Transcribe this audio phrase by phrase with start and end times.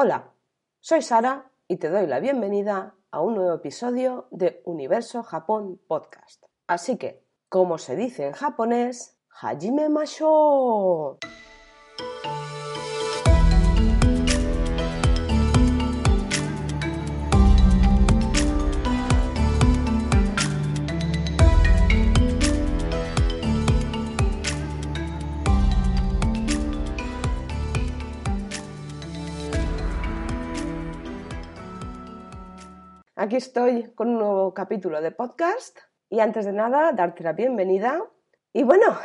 [0.00, 0.32] Hola,
[0.78, 6.44] soy Sara y te doy la bienvenida a un nuevo episodio de Universo Japón Podcast.
[6.68, 11.18] Así que, como se dice en japonés, Hajime Masho.
[33.20, 35.76] Aquí estoy con un nuevo capítulo de podcast
[36.08, 38.04] y antes de nada darte la bienvenida.
[38.52, 38.96] Y bueno,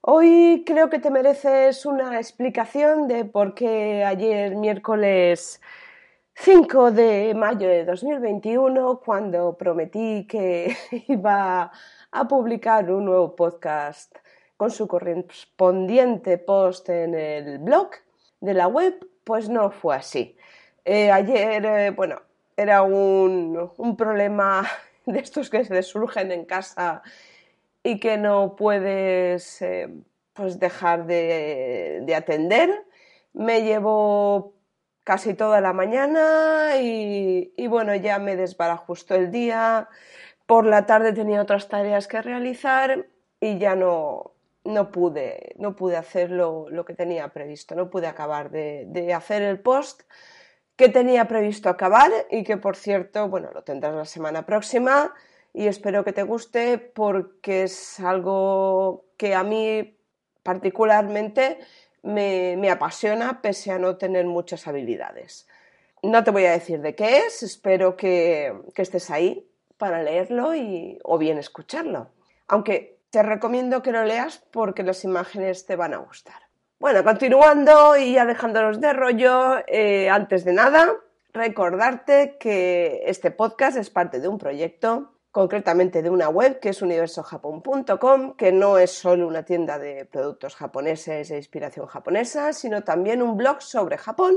[0.00, 5.60] hoy creo que te mereces una explicación de por qué ayer miércoles
[6.34, 10.76] 5 de mayo de 2021, cuando prometí que
[11.06, 11.70] iba
[12.10, 14.16] a publicar un nuevo podcast
[14.56, 17.90] con su correspondiente post en el blog
[18.40, 20.36] de la web, pues no fue así.
[20.84, 22.20] Eh, ayer, eh, bueno,
[22.58, 24.66] era un, problema
[25.06, 27.02] de estos que se surgen en casa
[27.84, 29.88] y que no puedes eh,
[30.32, 32.84] pues dejar de, atender.
[33.32, 34.54] Me llevó
[35.04, 39.88] casi toda la mañana y, bueno, ya me desbarajustó el día.
[40.46, 43.06] Por la tarde tenía otras tareas que realizar
[43.40, 44.32] y ya no,
[44.64, 49.42] no pude, no pude hacer lo, que tenía previsto, no pude acabar de, de hacer
[49.42, 50.02] el post
[50.78, 55.12] que tenía previsto acabar y que por cierto, bueno, lo tendrás la semana próxima
[55.52, 59.98] y espero que te guste porque es algo que a mí
[60.44, 61.58] particularmente
[62.02, 65.48] me, apasiona pese a no tener muchas habilidades.
[66.04, 70.54] No te voy a decir de qué es, espero que, que estés ahí para leerlo
[70.54, 72.12] y, o bien escucharlo.
[72.46, 76.47] Aunque te recomiendo que lo leas porque las imágenes te van a gustar.
[76.80, 80.94] Bueno, continuando y ya dejándonos de rollo, eh, antes de nada,
[81.32, 86.80] recordarte que este podcast es parte de un proyecto, concretamente de una web que es
[86.80, 93.22] universojapón.com, que no es solo una tienda de productos japoneses e inspiración japonesa, sino también
[93.22, 94.36] un blog sobre Japón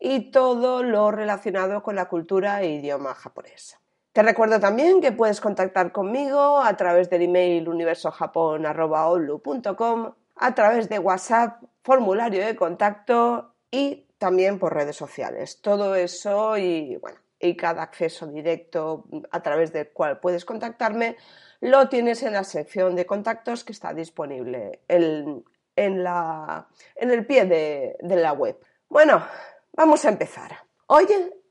[0.00, 3.78] y todo lo relacionado con la cultura e idioma japonés.
[4.12, 10.98] Te recuerdo también que puedes contactar conmigo a través del email universojapón.com a través de
[10.98, 15.60] WhatsApp, formulario de contacto y también por redes sociales.
[15.60, 21.16] Todo eso y bueno, y cada acceso directo a través del cual puedes contactarme
[21.60, 25.42] lo tienes en la sección de contactos que está disponible en,
[25.76, 28.56] la, en el pie de, de la web.
[28.88, 29.24] Bueno,
[29.72, 30.56] vamos a empezar.
[30.86, 31.06] Hoy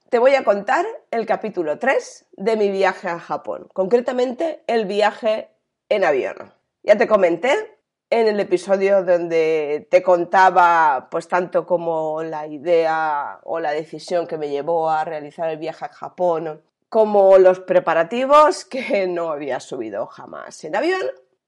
[0.09, 5.49] te voy a contar el capítulo 3 de mi viaje a Japón, concretamente el viaje
[5.89, 6.53] en avión.
[6.83, 7.76] Ya te comenté
[8.09, 14.37] en el episodio donde te contaba pues tanto como la idea o la decisión que
[14.37, 20.07] me llevó a realizar el viaje a Japón, como los preparativos que no había subido
[20.07, 21.01] jamás en avión.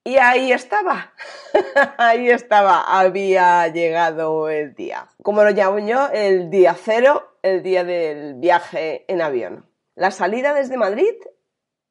[0.04, 1.14] Y ahí estaba,
[1.98, 5.08] ahí estaba, había llegado el día.
[5.22, 9.66] Como lo llamo yo, el día cero, el día del viaje en avión.
[9.96, 11.14] La salida desde Madrid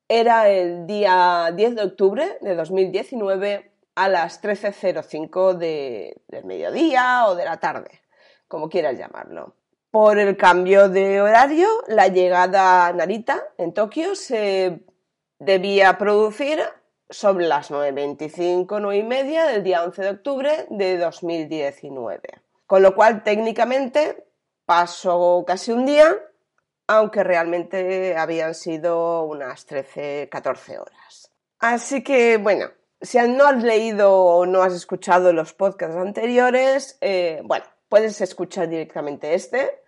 [0.08, 3.67] era el día 10 de octubre de 2019
[3.98, 8.00] a las 13.05 de, del mediodía o de la tarde,
[8.46, 9.56] como quieras llamarlo.
[9.90, 14.84] Por el cambio de horario, la llegada Narita, en Tokio, se
[15.40, 16.60] debía producir
[17.10, 22.20] sobre las 9.25, 9.30 del día 11 de octubre de 2019.
[22.66, 24.28] Con lo cual, técnicamente,
[24.64, 26.16] pasó casi un día,
[26.86, 31.32] aunque realmente habían sido unas 13, 14 horas.
[31.58, 32.66] Así que, bueno,
[33.00, 38.68] si no has leído o no has escuchado los podcasts anteriores, eh, bueno, puedes escuchar
[38.68, 39.82] directamente este,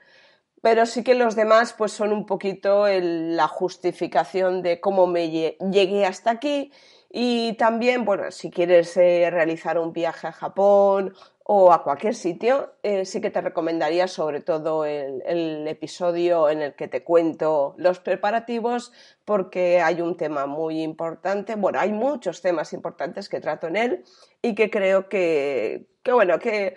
[0.62, 6.06] pero sí que los demás pues son un poquito la justificación de cómo me llegué
[6.06, 6.72] hasta aquí.
[7.12, 11.14] Y también, bueno, si quieres eh, realizar un viaje a Japón
[11.52, 16.74] o a cualquier sitio, eh, sí que te recomendaría sobre todo el, episodio en el
[16.74, 18.92] que te cuento los preparativos
[19.24, 24.04] porque hay un tema muy importante, bueno, hay muchos temas importantes que trato en él
[24.40, 26.76] y que creo que, que bueno, que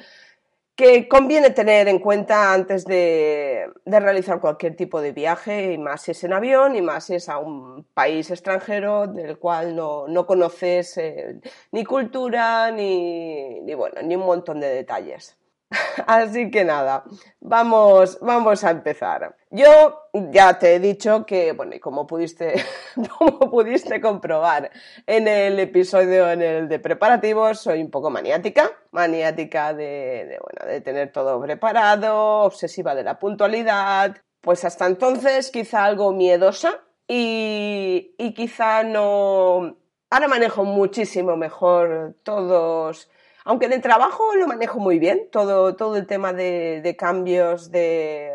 [0.76, 6.12] que conviene tener en cuenta antes de, realizar cualquier tipo de viaje, y más si
[6.12, 10.98] es en avión, y más si es a un país extranjero del cual no, conoces
[10.98, 11.40] eh,
[11.72, 15.38] ni cultura ni, bueno, ni un montón de detalles.
[16.08, 17.04] Así que nada,
[17.40, 19.36] vamos, vamos a empezar.
[19.50, 22.64] Yo ya te he dicho que, bueno, y como pudiste,
[23.18, 24.72] como pudiste comprobar
[25.06, 30.82] en el episodio en el de preparativos, soy un poco maniática, maniática de, bueno, de
[30.82, 38.34] tener todo preparado, obsesiva de la puntualidad, pues hasta entonces quizá algo miedosa y, y
[38.34, 39.78] quizá no...
[40.10, 43.10] Ahora manejo muchísimo mejor todos
[43.46, 48.32] aunque el trabajo lo manejo muy bien, todo, todo el tema de, cambios de,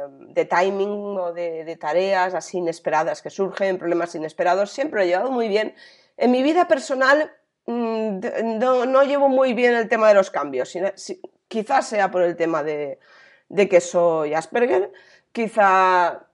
[0.51, 5.49] timing o de, tareas así inesperadas que surgen, problemas inesperados, siempre lo he llevado muy
[5.49, 5.75] bien.
[6.17, 7.33] En mi vida personal
[7.67, 8.19] mm,
[8.59, 10.77] no, llevo muy bien el tema de los cambios,
[11.49, 12.99] quizás sea por el tema de,
[13.71, 14.93] que soy Asperger,
[15.33, 16.27] quizá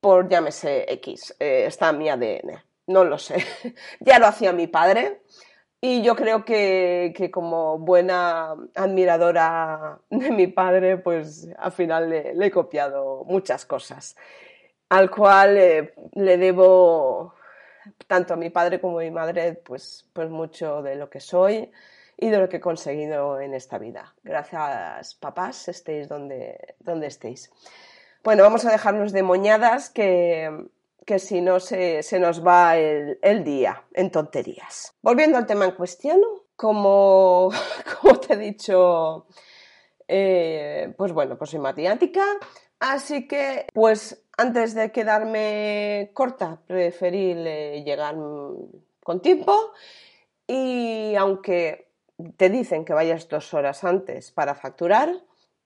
[0.00, 3.44] por, llámese X, eh, está mi ADN, no lo sé.
[4.00, 5.20] ya lo hacía mi padre
[5.86, 12.50] y yo creo que, como buena admiradora de mi padre, pues al final le, he
[12.50, 14.16] copiado muchas cosas,
[14.88, 17.34] al cual eh, le debo
[18.06, 21.70] tanto a mi padre como a mi madre, pues, pues mucho de lo que soy
[22.16, 24.14] y de lo que he conseguido en esta vida.
[24.22, 27.52] Gracias, papás, estéis donde, donde estéis.
[28.22, 30.50] Bueno, vamos a dejarnos de moñadas que
[31.04, 34.94] que si no se, nos va el, día en tonterías.
[35.02, 36.20] Volviendo al tema en cuestión,
[36.56, 37.50] como,
[38.00, 39.26] como te he dicho,
[40.08, 42.24] eh, pues bueno, pues soy matemática,
[42.80, 47.34] así que pues antes de quedarme corta, preferí
[47.84, 48.16] llegar
[49.02, 49.72] con tiempo
[50.46, 51.88] y aunque
[52.36, 55.22] te dicen que vayas dos horas antes para facturar,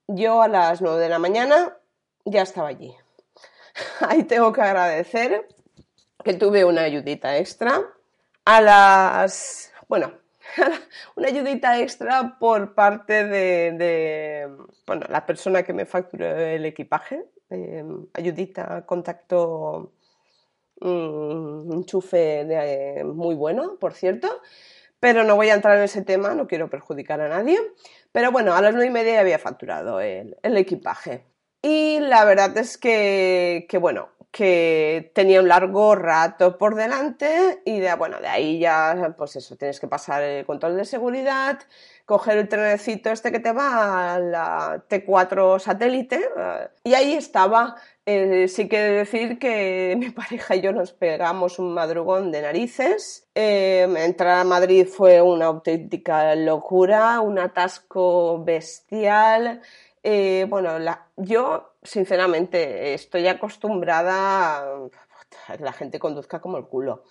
[0.06, 1.76] yo a las nueve de la mañana
[2.24, 2.94] ya estaba allí.
[4.00, 5.46] ahí tengo que agradecer
[6.24, 7.80] que tuve una ayudita extra.
[8.44, 10.12] A las, bueno,
[11.16, 14.48] una ayudita extra por parte de,
[14.86, 17.24] bueno, la persona que me facturó el equipaje.
[17.50, 17.84] Eh,
[18.14, 19.92] ayudita, contacto,
[20.80, 24.28] un enchufe de, muy bueno, por cierto.
[25.00, 27.58] Pero no voy a entrar en ese tema, no quiero perjudicar a nadie.
[28.10, 31.24] Pero bueno, a las nueve y media había facturado el equipaje.
[31.62, 37.92] Y la verdad es que, bueno, que tenía un largo rato por delante y de,
[37.94, 41.58] bueno, de ahí ya, pues eso, tienes que pasar el control de seguridad,
[42.04, 47.76] coger el trenecito este que te va a la T4 satélite eh, y ahí estaba.
[48.06, 53.28] Eh, sí que decir que mi pareja y yo nos pegamos un madrugón de narices.
[53.34, 59.60] Eh, entrar a Madrid fue una auténtica locura, un atasco bestial.
[60.10, 60.70] Eh, bueno,
[61.16, 64.60] yo sinceramente estoy acostumbrada
[65.48, 67.04] a que la gente conduzca como el culo.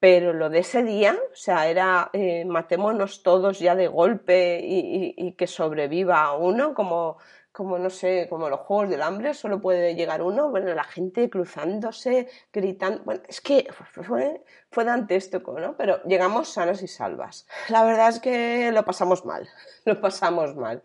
[0.00, 5.32] Pero lo de ese día, o sea, era eh, matémonos todos ya de golpe y,
[5.32, 7.18] que sobreviva uno, como,
[7.52, 10.48] como no sé, como los juegos del hambre, solo puede llegar uno.
[10.48, 13.02] Bueno, la gente cruzándose, gritando.
[13.04, 15.76] Bueno, es que fue, fue dantesco, ¿no?
[15.76, 17.46] Pero llegamos sanas y salvas.
[17.68, 19.46] La verdad es que lo pasamos mal,
[19.84, 20.82] lo pasamos mal.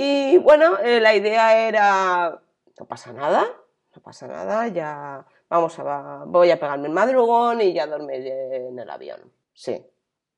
[0.00, 2.40] Y bueno, eh, la idea era,
[2.78, 3.44] no pasa nada,
[3.96, 8.78] no pasa nada, ya vamos a, voy a pegarme el madrugón y ya dormiré en
[8.78, 9.20] el avión.
[9.52, 9.84] Sí,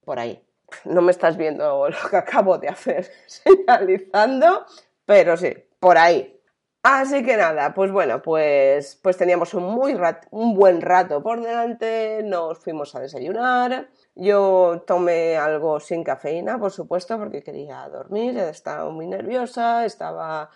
[0.03, 0.43] por ahí.
[0.87, 4.65] No me estás viendo lo que acabo de hacer señalizando,
[5.05, 6.41] pero sí, por ahí.
[6.83, 9.95] Así que nada, pues bueno, pues, pues teníamos un, muy
[10.31, 16.73] un buen rato por delante, nos fuimos a desayunar, yo tomé algo sin cafeína, por
[16.73, 20.51] supuesto, porque quería dormir, estaba muy nerviosa, estaba,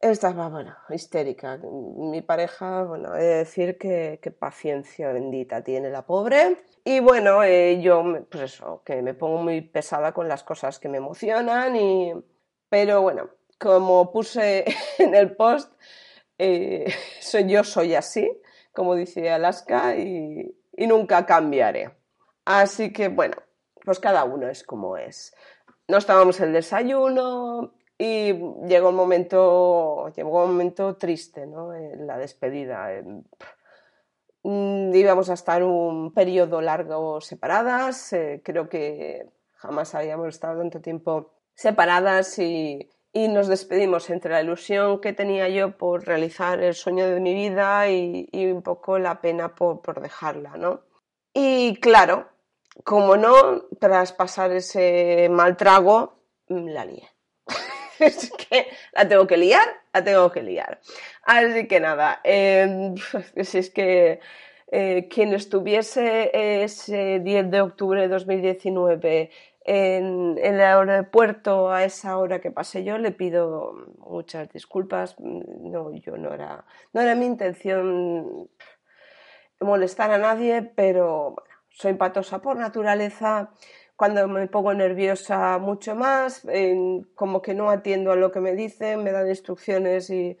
[0.00, 1.58] estaba, bueno, histérica.
[1.62, 6.56] Mi pareja, bueno, he de decir que, paciencia bendita tiene la pobre.
[6.84, 10.88] Y bueno, eh, yo, pues eso, que me pongo muy pesada con las cosas que
[10.88, 12.12] me emocionan y...
[12.68, 14.64] Pero bueno, como puse
[14.98, 15.72] en el post,
[16.38, 18.28] eh, soy, yo soy así,
[18.72, 21.90] como dice Alaska, y nunca cambiaré.
[22.46, 23.36] Así que bueno,
[23.84, 25.34] pues cada uno es como es.
[25.88, 28.32] Nos tomamos el desayuno y
[28.66, 31.72] llegó un momento, llegó un momento triste, ¿no?
[31.72, 33.02] la despedida.
[34.44, 40.80] Mm, íbamos a estar un periodo largo separadas, eh, creo que jamás habíamos estado tanto
[40.80, 47.06] tiempo separadas y, nos despedimos entre la ilusión que tenía yo por realizar el sueño
[47.08, 50.82] de mi vida y, un poco la pena por, por dejarla, ¿no?
[51.32, 52.28] Y claro,
[52.84, 57.08] como no, tras pasar ese mal trago, mm, la lié.
[57.98, 60.80] es que la tengo que liar, la tengo que liar.
[61.22, 62.94] Así que nada, em,
[63.42, 64.20] si es que
[64.68, 66.30] eh, quien estuviese
[66.62, 69.30] ese 10 de octubre de 2019
[69.64, 75.18] en, el aeropuerto a esa hora que pasé yo le pido muchas disculpas.
[75.18, 78.48] No, yo no era, no era mi intención
[79.60, 81.36] molestar a nadie, pero
[81.76, 83.50] soy patosa por naturaleza.
[83.96, 86.46] Cuando me pongo nerviosa mucho más,
[87.14, 90.38] como que no atiendo a lo que me dicen, me dan instrucciones y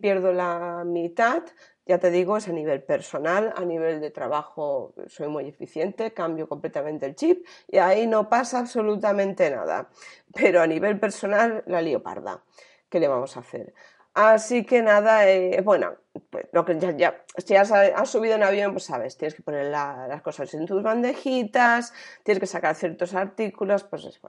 [0.00, 1.42] pierdo la mitad.
[1.84, 6.48] Ya te digo, es a nivel personal, a nivel de trabajo soy muy eficiente, cambio
[6.48, 9.88] completamente el chip y ahí no pasa absolutamente nada.
[10.32, 12.44] Pero a nivel personal, la lío parda.
[12.88, 13.74] ¿Qué le vamos a hacer?
[14.14, 15.94] Así que nada, eh, bueno,
[16.28, 17.70] pues lo que ya, si has,
[18.10, 22.46] subido en avión, pues sabes, tienes que poner las cosas en tus bandejitas, tienes que
[22.46, 24.20] sacar ciertos artículos, pues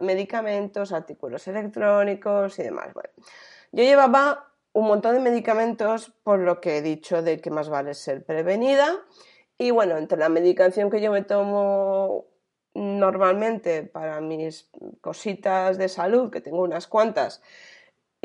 [0.00, 2.92] medicamentos, artículos electrónicos y demás.
[2.92, 3.08] Bueno,
[3.72, 7.94] yo llevaba un montón de medicamentos, por lo que he dicho de que más vale
[7.94, 9.02] ser prevenida.
[9.56, 12.26] Y bueno, entre la medicación que yo me tomo
[12.74, 14.70] normalmente para mis
[15.00, 17.40] cositas de salud, que tengo unas cuantas,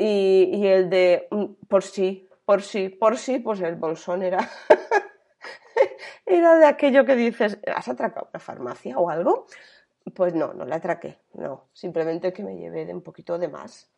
[0.02, 4.48] y, el de mm, por sí, por sí, por sí, pues el bolsón era,
[6.26, 9.46] era de aquello que dices, ¿has atracado una farmacia o algo?
[10.14, 13.88] Pues no, no la atraqué, no, simplemente que me llevé de un poquito de más.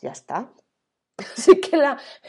[0.00, 0.48] Ya está,
[1.36, 1.76] Así que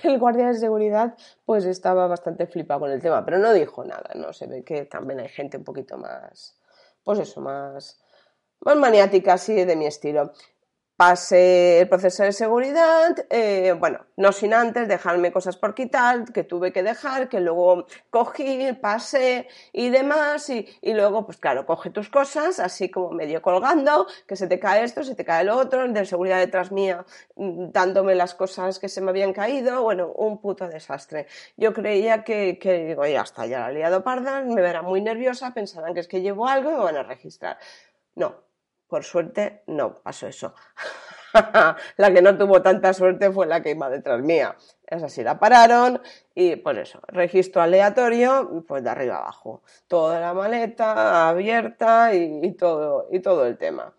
[0.03, 4.11] el guardia de seguridad pues estaba bastante flipado con el tema, pero no dijo nada,
[4.15, 4.33] ¿no?
[4.33, 6.57] Se ve que también hay gente un poquito más,
[7.03, 8.01] pues eso, más,
[8.61, 10.33] más maniática así de mi estilo
[11.01, 16.43] pasé el proceso de seguridad, eh, bueno, no sin antes dejarme cosas por quitar, que
[16.43, 22.07] tuve que dejar, que luego cogí, pasé y demás, y, luego, pues claro, coge tus
[22.07, 25.87] cosas, así como medio colgando, que se te cae esto, se te cae lo otro,
[25.87, 27.03] de seguridad detrás mía,
[27.35, 31.25] mm, dándome las cosas que se me habían caído, bueno, un puto desastre.
[31.57, 35.01] Yo creía que, que digo, ya está, ya la he liado parda, me verán muy
[35.01, 37.57] nerviosa, pensarán que es que llevo algo y me van a registrar.
[38.13, 38.50] No,
[38.91, 40.53] por suerte no pasó eso.
[41.95, 44.57] la que no tuvo tanta suerte fue la que iba detrás mía.
[44.85, 46.01] Esa sí la pararon
[46.35, 49.63] y pues eso, registro aleatorio, pues de arriba abajo.
[49.87, 53.93] Toda la maleta abierta y, todo, y todo el tema.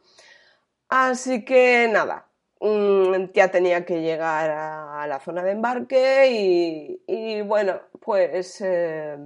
[0.90, 2.28] Así que nada,
[2.60, 9.16] mm, ya tenía que llegar a la zona de embarque y, bueno, pues, eh,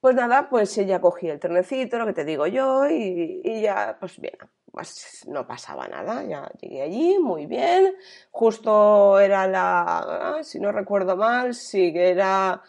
[0.00, 4.20] pues nada, pues ella cogí el trenecito, lo que te digo yo, y ya, pues
[4.20, 4.36] bien,
[4.76, 7.94] pues no pasaba nada, ya llegué allí, muy bien,
[8.30, 12.62] justo era la, ah, si no recuerdo mal, sí que era,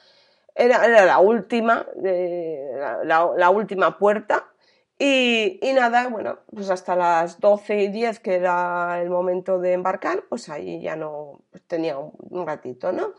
[0.56, 1.86] era, la última,
[3.04, 4.54] la, última puerta,
[4.98, 10.24] y, nada, bueno, pues hasta las 12 y 10, que era el momento de embarcar,
[10.30, 13.16] pues ahí ya no, pues tenía un, ratito, ¿no?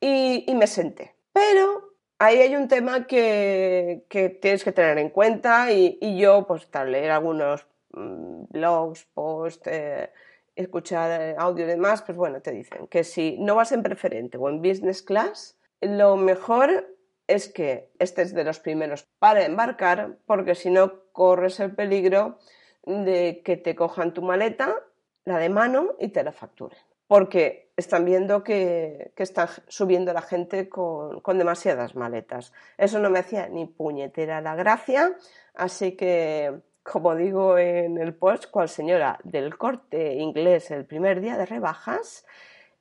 [0.00, 1.14] Y, me senté.
[1.32, 4.04] Pero ahí hay un tema que,
[4.42, 10.10] tienes que tener en cuenta y, y yo, pues tal, leer algunos blogs, posts, eh,
[10.54, 14.38] escuchar eh, audio y demás, pues bueno, te dicen que si no vas en preferente
[14.38, 20.54] o en business class, lo mejor es que estés de los primeros para embarcar, porque
[20.54, 22.38] si no corres el peligro
[22.84, 24.76] de que te cojan tu maleta,
[25.24, 26.78] la de mano, y te la facturen.
[27.08, 32.52] Porque están viendo que, que están subiendo la gente con, con, demasiadas maletas.
[32.78, 35.16] Eso no me hacía ni puñetera la gracia,
[35.54, 41.36] así que como digo en el post, cual señora del corte inglés el primer día
[41.36, 42.24] de rebajas,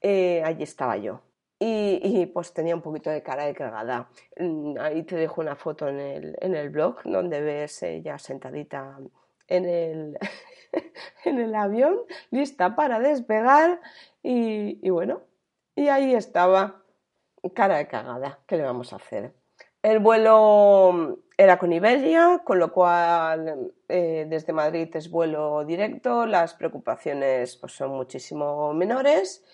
[0.02, 1.22] eh, allí estaba yo.
[1.58, 4.10] Y, pues tenía un poquito de cara de cagada.
[4.38, 9.00] Mm, ahí te dejo una foto en el, en el blog donde ves ella sentadita
[9.48, 10.20] en el,
[11.26, 11.98] en el avión,
[12.30, 13.82] lista para despegar.
[14.22, 15.22] Y, y bueno,
[15.76, 16.84] y ahí estaba,
[17.56, 18.40] cara de cagada.
[18.46, 19.34] ¿Qué le vamos a hacer?
[19.86, 26.56] El vuelo era con Iberia, con lo cual eh, desde Madrid es vuelo directo, las
[26.56, 29.46] preocupaciones pues, son muchísimo menores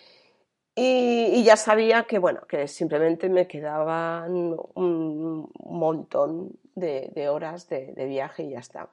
[0.73, 8.43] y, ya sabía que, bueno, que simplemente me quedaban un montón de, horas de, viaje
[8.43, 8.89] y ya está.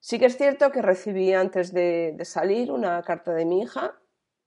[0.00, 3.98] Sí que es cierto que recibí antes de salir una carta de mi hija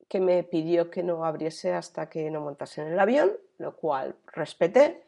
[0.07, 4.15] que me pidió que no abriese hasta que no montase en el avión, lo cual
[4.27, 5.06] respeté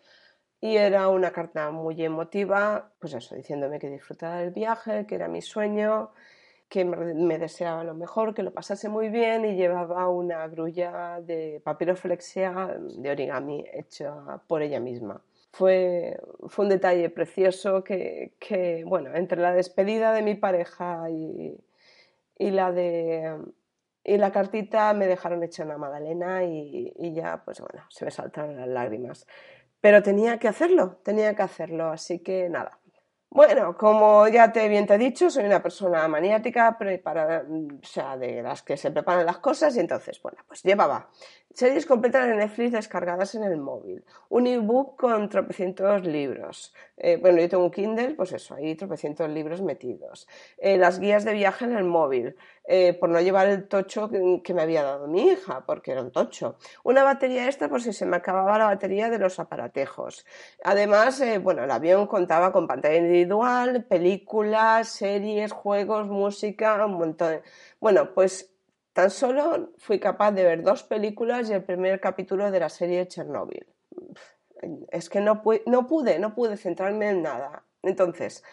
[0.62, 5.28] y era una carta muy emotiva, pues eso, diciéndome que disfrutaba del viaje, que era
[5.28, 6.12] mi sueño,
[6.68, 11.62] que me deseaba lo mejor, que lo pasase muy bien y llevaba una grulla de
[11.64, 14.14] papiroflexia de origami hecha
[14.48, 15.22] por ella misma.
[15.52, 21.58] Fue, fue un detalle precioso que, que, bueno, entre la despedida de mi pareja y,
[22.38, 23.36] y la de
[24.04, 28.12] y la cartita me dejaron hecha una magdalena y, y, ya, pues bueno, se me
[28.12, 29.28] saltaron las lágrimas.
[29.82, 32.80] Pero tenía que hacerlo, tenía que hacerlo, así que nada.
[33.32, 38.18] Bueno, como ya te bien te he dicho, soy una persona maniática, para, o sea,
[38.18, 41.10] de las que se preparan las cosas y entonces, bueno, pues llevaba
[41.54, 47.42] series completas de Netflix descargadas en el móvil, un ebook con tropecientos libros, eh, bueno,
[47.42, 50.28] yo tengo un Kindle, pues eso, hay tropecientos libros metidos,
[50.58, 54.54] eh, las guías de viaje en el móvil, eh, por no llevar el tocho que,
[54.54, 58.06] me había dado mi hija, porque era un tocho, una batería extra por si se
[58.06, 60.26] me acababa la batería de los aparatejos.
[60.64, 67.42] Además, bueno, el avión contaba con pantalla individual, películas, series, juegos, música, un montón.
[67.80, 68.54] Bueno, pues
[69.00, 73.08] Tan solo fui capaz de ver dos películas y el primer capítulo de la serie
[73.08, 73.66] Chernobyl.
[74.92, 75.64] Es que no, pude,
[76.20, 77.64] no pude centrarme en nada.
[77.82, 78.44] Entonces,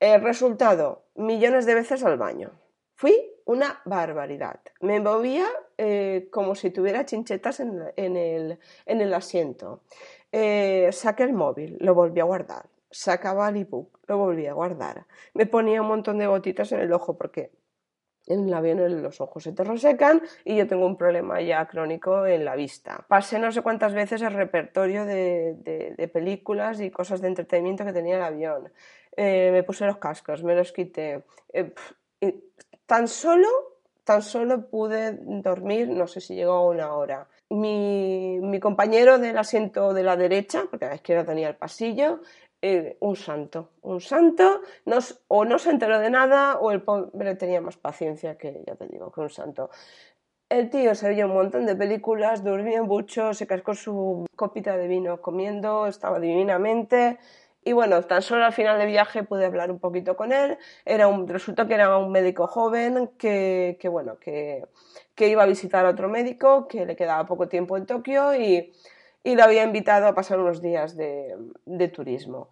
[0.00, 2.52] el resultado, millones de veces al baño.
[2.94, 4.60] Fui una barbaridad.
[4.80, 5.44] Me movía
[5.76, 9.82] eh, como si tuviera chinchetas en, el, asiento.
[10.32, 12.64] Eh, saqué el móvil, lo volví a guardar.
[12.90, 15.04] Sacaba el ebook, lo volví a guardar.
[15.34, 17.50] Me ponía un montón de gotitas en el ojo porque
[18.26, 22.26] en el avión los ojos se te resecan y yo tengo un problema ya crónico
[22.26, 23.04] en la vista.
[23.08, 28.16] Pasé no sé cuántas veces el repertorio de, películas y cosas de entretenimiento que tenía
[28.16, 28.72] el avión.
[29.16, 31.24] Eh, me puse los cascos, me los quité.
[31.52, 31.72] Eh,
[32.86, 33.48] tan solo,
[34.04, 37.28] tan solo pude dormir, no sé si llegó a una hora.
[37.48, 42.20] Mi, mi compañero del asiento de la derecha, porque a la izquierda tenía el pasillo,
[42.64, 44.60] eh, un santo, un santo,
[45.26, 48.86] o no se enteró de nada o el pobre tenía más paciencia que, ya te
[48.86, 49.68] digo, que un santo.
[50.48, 54.86] El tío se vio un montón de películas, dormía mucho, se cascó su copita de
[54.86, 57.18] vino comiendo, estaba divinamente.
[57.64, 60.56] Y bueno, tan solo al final del viaje pude hablar un poquito con él.
[60.84, 64.66] Era un, resultó que era un médico joven que, que bueno, que,
[65.16, 68.72] que iba a visitar a otro médico, que le quedaba poco tiempo en Tokio y,
[69.24, 72.50] y lo había invitado a pasar unos días de, turismo.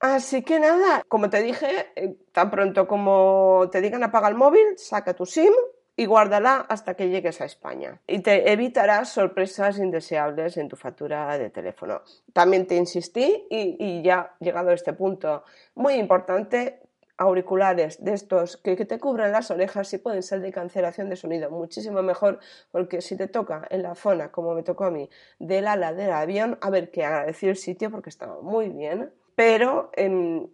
[0.00, 4.76] Así que nada, como te dije, eh, tan pronto como te digan apaga el móvil,
[4.76, 5.52] saca tu SIM
[5.96, 8.00] y guárdala hasta que llegues a España.
[8.06, 12.02] Y te evitarás sorpresas indeseables en tu factura de teléfono.
[12.34, 16.80] También te insistí y, y ya llegado a este punto, muy importante,
[17.18, 21.50] auriculares de estos que, te cubran las orejas y pueden ser de cancelación de sonido
[21.50, 25.08] muchísimo mejor porque si te toca en la zona como me tocó a mí
[25.38, 29.90] del ala del avión a ver que agradecí el sitio porque estaba muy bien pero
[29.94, 30.46] em,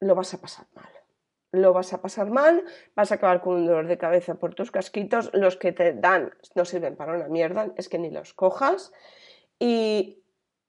[0.00, 0.88] lo vas a pasar mal
[1.50, 2.62] lo vas a pasar mal,
[2.94, 6.34] vas a acabar con un dolor de cabeza por tus casquitos, los que te dan
[6.54, 8.92] no sirven para una mierda, es que ni los cojas.
[9.58, 10.22] Y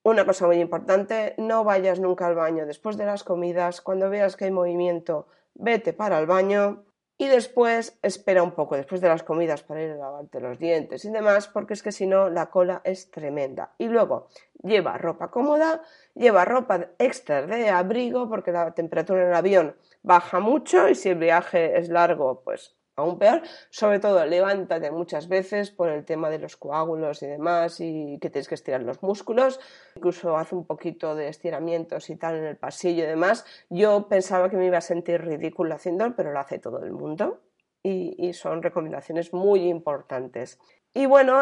[0.04, 4.36] una cosa muy importante, no vayas nunca al baño después de las comidas, cuando veas
[4.36, 6.86] que hay movimiento vete para el baño
[7.18, 11.04] y después espera un poco después de las comidas para ir a lavarte los dientes
[11.04, 13.74] y demás, porque es que si no la cola es tremenda.
[13.78, 14.30] Y luego
[14.64, 15.82] lleva ropa cómoda,
[16.16, 21.10] lleva ropa extra de abrigo, porque la temperatura en el avión baja mucho y si
[21.10, 23.42] el viaje es largo, pues aún peor.
[23.70, 28.30] Sobre todo, levántate muchas veces por el tema de los coágulos y demás y que
[28.30, 29.60] tienes que estirar los músculos.
[29.96, 33.46] Incluso hace un poquito de estiramientos y tal en el pasillo y demás.
[33.70, 37.42] Yo pensaba que me iba a sentir ridículo haciéndolo, pero lo hace todo el mundo
[37.84, 40.60] y, son recomendaciones muy importantes.
[40.94, 41.42] Y bueno,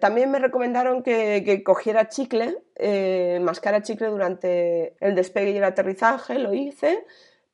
[0.00, 6.38] también me recomendaron que, cogiera chicle, eh, mascara chicle durante el despegue y el aterrizaje,
[6.38, 7.04] lo hice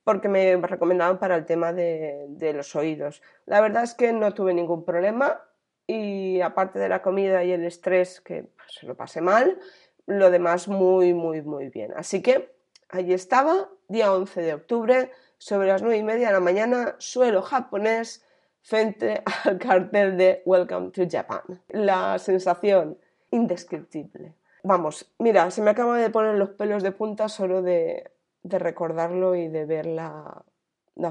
[0.04, 3.22] porque me recomendaban para el tema de, los oídos.
[3.46, 5.40] La verdad es que no tuve ningún problema
[5.86, 9.58] y aparte de la comida y el estrés, que pues, se lo pasé mal,
[10.06, 11.92] lo demás muy, muy, muy bien.
[11.96, 12.52] Así que
[12.88, 17.42] allí estaba, día 11 de octubre, sobre las 9 y media de la mañana, suelo
[17.42, 18.24] japonés
[18.62, 21.40] frente al cartel de Welcome to Japan.
[21.68, 22.98] La sensación
[23.30, 24.34] indescriptible.
[24.62, 28.10] Vamos, mira, se me acaban de poner los pelos de punta solo de,
[28.42, 30.44] de recordarlo y de ver la,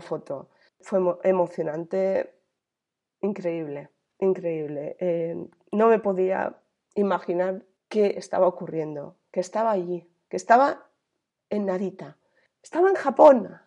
[0.01, 0.49] foto.
[0.81, 2.33] Fue emocionante,
[3.21, 3.89] increíble,
[4.19, 4.95] increíble.
[4.99, 5.35] Eh,
[5.71, 6.55] no me podía
[6.95, 10.89] imaginar qué estaba ocurriendo, que estaba allí, que estaba
[11.49, 12.17] en Narita,
[12.61, 13.59] estaba en Japón.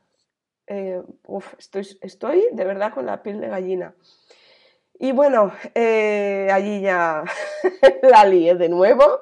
[0.66, 1.03] Eh,
[1.59, 3.94] estoy, estoy de verdad con la piel de gallina.
[4.98, 7.25] Y bueno, eh, allí ya
[8.03, 9.20] la lié de nuevo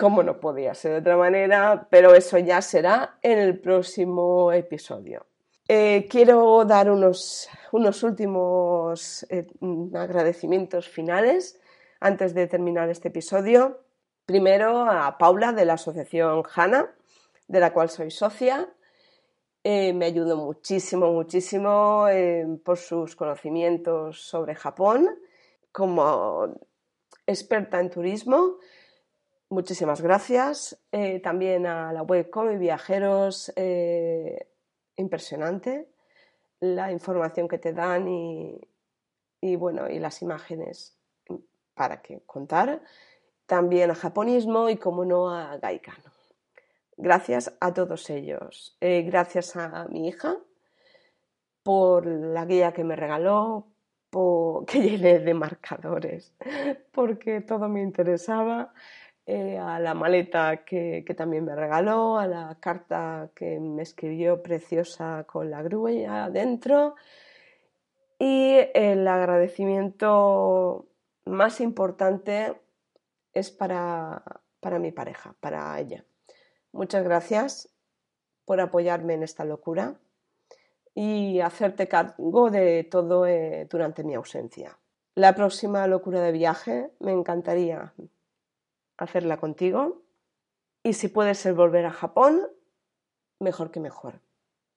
[0.00, 5.26] como no podía ser de otra manera, pero eso ya será en el próximo episodio.
[5.68, 9.46] Eh, quiero dar unos, unos últimos eh,
[9.94, 11.60] agradecimientos finales
[12.00, 13.82] antes de terminar este episodio.
[14.24, 16.94] Primero a Paula de la asociación HANA,
[17.46, 18.72] de la cual soy socia.
[19.62, 22.06] Eh, me ayudó muchísimo, muchísimo
[22.64, 25.10] por sus conocimientos sobre Japón
[25.70, 26.54] como
[27.26, 28.56] experta en turismo
[29.50, 30.80] muchísimas gracias.
[30.90, 34.48] Eh, también a la web Come Viajeros, eh,
[34.96, 35.88] impresionante
[36.60, 40.96] la información que te dan y, bueno, y las imágenes
[41.74, 42.82] para que contar.
[43.46, 46.12] También a Japonismo y, como no, a Gaikano.
[46.96, 48.76] Gracias a todos ellos.
[48.80, 50.36] Eh, gracias a mi hija
[51.62, 53.66] por la guía que me regaló,
[54.10, 56.34] por, que llené de marcadores,
[56.92, 58.72] porque todo me interesaba.
[59.26, 65.24] Eh, a la maleta que, también me regaló, a la carta que me escribió preciosa
[65.24, 66.96] con la grúa adentro
[68.18, 70.86] y el agradecimiento
[71.26, 72.60] más importante
[73.32, 74.22] es para,
[74.58, 76.04] para mi pareja, para ella.
[76.72, 77.68] Muchas gracias
[78.44, 79.94] por apoyarme en esta locura
[80.94, 84.78] y hacerte cargo de todo eh, durante mi ausencia.
[85.14, 87.94] La próxima locura de viaje me encantaría
[89.00, 90.02] hacerla contigo.
[90.82, 92.46] Y si puede ser volver a Japón,
[93.38, 94.20] mejor que mejor.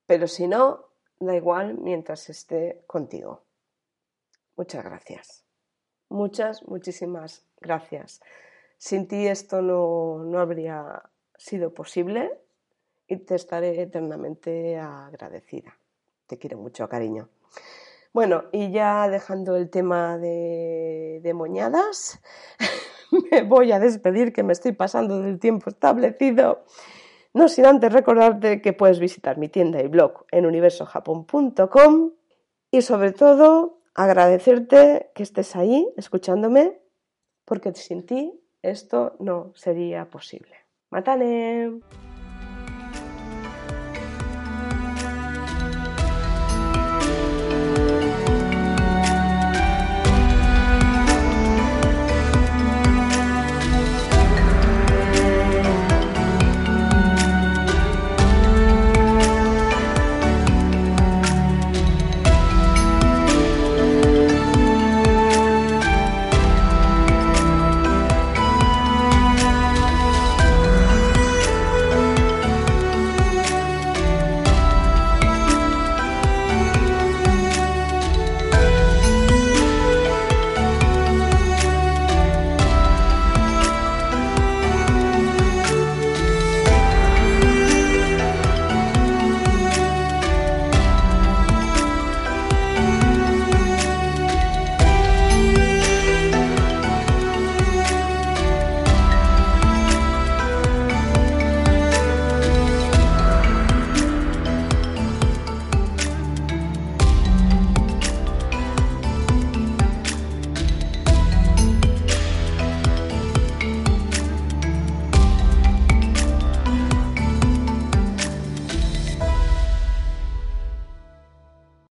[0.07, 0.85] Pero si no,
[1.19, 3.43] da igual mientras esté contigo.
[4.55, 5.45] Muchas gracias.
[6.09, 8.21] Muchas, muchísimas gracias.
[8.77, 11.03] Sin ti esto no, no habría
[11.37, 12.31] sido posible
[13.07, 15.77] y te estaré eternamente agradecida.
[16.27, 17.29] Te quiero mucho, cariño.
[18.13, 22.21] Bueno, y ya dejando el tema de, de moñadas,
[23.31, 26.63] me voy a despedir, que me estoy pasando del tiempo establecido.
[27.33, 32.11] No sin antes recordarte que puedes visitar mi tienda y blog en universojapón.com
[32.69, 36.79] y sobre todo agradecerte que estés ahí escuchándome
[37.45, 40.55] porque sin ti esto no sería posible.
[40.89, 41.81] ¡Matane!